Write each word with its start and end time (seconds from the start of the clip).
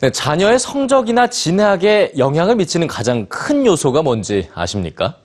네, 0.00 0.10
자녀의 0.10 0.58
성적이나 0.58 1.26
진학에 1.26 2.12
영향을 2.16 2.56
미치는 2.56 2.86
가장 2.86 3.26
큰 3.26 3.66
요소가 3.66 4.00
뭔지 4.02 4.48
아십니까? 4.54 5.16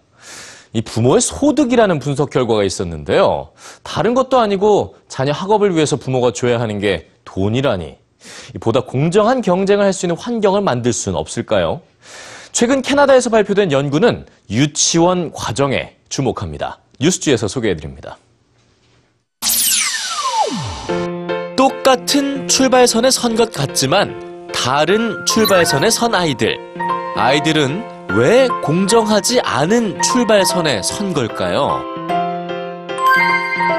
이 0.73 0.81
부모의 0.81 1.21
소득이라는 1.21 1.99
분석 1.99 2.29
결과가 2.29 2.65
있었는데요. 2.65 3.51
다른 3.83 4.13
것도 4.13 4.37
아니고 4.37 4.97
자녀 5.07 5.31
학업을 5.31 5.75
위해서 5.75 5.95
부모가 5.95 6.33
줘야 6.33 6.59
하는 6.59 6.79
게 6.79 7.09
돈이라니. 7.23 7.95
보다 8.59 8.81
공정한 8.81 9.41
경쟁을 9.41 9.85
할 9.85 9.93
수 9.93 10.05
있는 10.07 10.17
환경을 10.17 10.59
만들 10.61 10.91
수는 10.91 11.17
없을까요? 11.17 11.79
최근 12.51 12.81
캐나다에서 12.81 13.29
발표된 13.29 13.71
연구는 13.71 14.25
유치원 14.49 15.31
과정에 15.31 15.95
주목합니다. 16.09 16.79
뉴스주에서 16.99 17.47
소개해드립니다. 17.47 18.17
똑같은 21.55 22.47
출발선에 22.49 23.09
선 23.11 23.35
것 23.37 23.53
같지만 23.53 24.34
다른 24.55 25.23
출발선에 25.25 25.89
선 25.89 26.15
아이들. 26.15 26.57
아이들은 27.15 27.83
왜 28.15 28.47
공정하지 28.63 29.41
않은 29.41 30.01
출발선에 30.01 30.81
선 30.81 31.13
걸까요? 31.13 31.83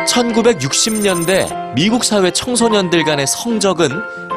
1960년대 0.07 1.75
미국 1.75 2.05
사회 2.05 2.31
청소년들 2.31 3.05
간의 3.05 3.27
성적은 3.27 3.89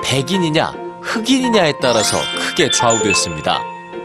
백인이냐 0.03 0.73
흑인이냐에 1.01 1.73
따라서 1.81 2.17
크게 2.39 2.71
좌우됐습니다. 2.71 3.61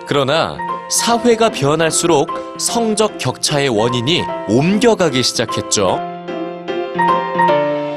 그러나 0.06 0.56
사회가 0.90 1.48
변할수록 1.48 2.28
성적 2.58 3.16
격차의 3.18 3.70
원인이 3.70 4.22
옮겨가기 4.48 5.22
시작했죠. 5.22 5.98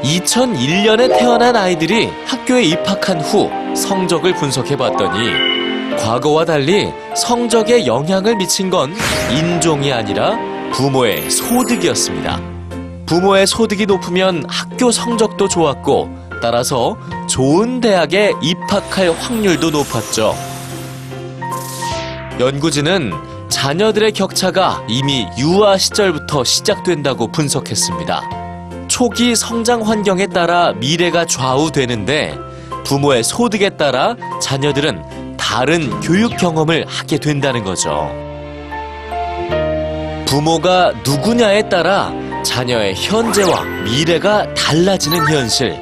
2001년에 0.03 1.19
태어난 1.19 1.56
아이들이 1.56 2.09
학교에 2.25 2.64
입학한 2.64 3.19
후 3.19 3.50
성적을 3.78 4.36
분석해 4.36 4.75
봤더니 4.75 5.97
과거와 5.97 6.45
달리 6.45 6.92
성적에 7.16 7.86
영향을 7.86 8.36
미친 8.36 8.69
건 8.69 8.94
인종이 9.31 9.94
아니라 9.94 10.38
부모의 10.73 11.30
소득이었습니다. 11.30 12.42
부모의 13.06 13.47
소득이 13.47 13.86
높으면 13.86 14.44
학교 14.50 14.92
성적도 14.92 15.47
좋았고 15.47 16.09
따라서 16.42 16.97
좋은 17.30 17.80
대학에 17.80 18.34
입학할 18.42 19.11
확률도 19.11 19.69
높았죠. 19.72 20.36
연구진은 22.39 23.14
자녀들의 23.50 24.12
격차가 24.12 24.84
이미 24.88 25.25
유아 25.38 25.78
시절부터 25.78 26.44
시작된다고 26.44 27.31
분석했습니다. 27.31 28.88
초기 28.88 29.36
성장 29.36 29.81
환경에 29.88 30.28
따라 30.28 30.73
미래가 30.73 31.25
좌우되는데 31.25 32.38
부모의 32.88 33.22
소득에 33.22 33.72
따라 33.72 34.16
자녀들은 34.42 35.36
다른 35.36 36.00
교육 36.00 36.38
경험을 36.38 36.86
하게 36.88 37.18
된다는 37.18 37.66
거죠. 37.66 38.10
부모가 40.26 40.94
누구냐에 41.06 41.68
따라 41.68 42.14
자녀의 42.46 42.96
현재와 42.96 43.64
미래가 43.84 44.54
달라지는 44.54 45.20
현실. 45.30 45.78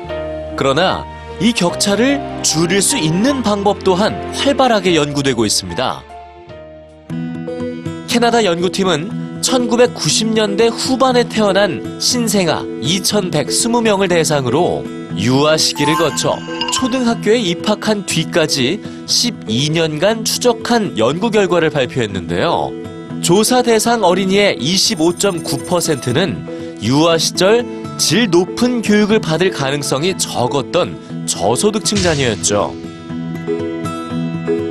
그러나 0.58 1.06
이 1.40 1.54
격차를 1.54 2.42
줄일 2.42 2.82
수 2.82 2.98
있는 2.98 3.44
방법 3.44 3.84
또한 3.84 4.34
활발하게 4.34 4.96
연구되고 4.96 5.46
있습니다. 5.46 6.04
캐나다 8.08 8.44
연구팀은 8.44 9.42
1990년대 9.42 10.72
후반에 10.72 11.30
태어난 11.30 12.00
신생아 12.00 12.64
2120명을 12.82 14.10
대상으로 14.10 14.84
유아 15.18 15.58
시기를 15.58 15.96
거쳐 15.96 16.36
초등학교에 16.86 17.40
입학한 17.40 18.06
뒤까지 18.06 18.80
12년간 19.08 20.24
추적한 20.24 20.96
연구 21.00 21.32
결과를 21.32 21.72
발표했는데요. 21.72 22.72
조사 23.24 23.64
대상 23.64 24.04
어린이의 24.04 24.60
25.9%는 24.60 26.78
유아 26.84 27.18
시절 27.18 27.66
질 27.98 28.30
높은 28.30 28.84
교육을 28.84 29.20
받을 29.20 29.50
가능성이 29.50 30.16
적었던 30.16 31.26
저소득층 31.26 31.98
자녀였죠. 31.98 32.76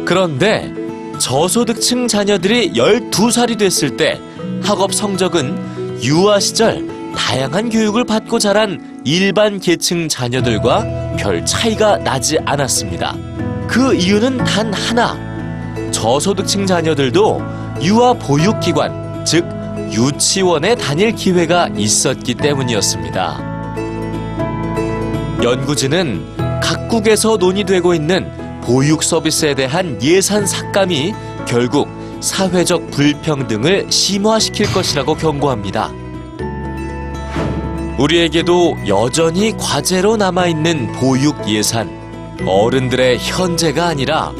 그런데 0.05 0.72
저소득층 1.19 2.06
자녀들이 2.06 2.75
12살이 2.75 3.59
됐을 3.59 3.97
때 3.97 4.21
학업 4.62 4.94
성적은 4.94 5.99
유아 6.00 6.38
시절 6.38 6.94
다양한 7.16 7.70
교육을 7.70 8.04
받고 8.04 8.38
자란 8.38 9.00
일반 9.04 9.58
계층 9.58 10.08
자녀들과 10.08 11.16
별 11.19 11.44
차이가 11.44 11.98
나지 11.98 12.38
않았습니다. 12.44 13.16
그 13.66 13.94
이유는 13.94 14.38
단 14.38 14.72
하나. 14.72 15.16
저소득층 15.91 16.66
자녀들도 16.66 17.42
유아 17.82 18.14
보육기관, 18.14 19.25
즉 19.25 19.47
유치원에 19.92 20.75
다닐 20.75 21.12
기회가 21.12 21.69
있었기 21.76 22.34
때문이었습니다. 22.34 23.54
연구진은 25.42 26.60
각국에서 26.60 27.36
논의되고 27.36 27.94
있는 27.94 28.31
보육 28.62 29.02
서비스에 29.02 29.54
대한 29.54 30.00
예산 30.02 30.46
삭감이 30.46 31.14
결국 31.46 31.88
사회적 32.20 32.91
불평등을 32.91 33.91
심화시킬 33.91 34.72
것이라고 34.72 35.14
경고합니다. 35.16 35.92
우리에게도 37.99 38.77
여전히 38.88 39.56
과제로 39.56 40.16
남아있는 40.16 40.93
보육 40.94 41.49
예산. 41.49 41.88
어른들의 42.44 43.19
현재가 43.19 43.87
아니라 43.87 44.32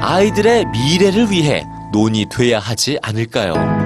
아이들의 0.00 0.66
미래를 0.66 1.30
위해 1.30 1.66
논의돼야 1.92 2.60
하지 2.60 2.98
않을까요? 3.02 3.79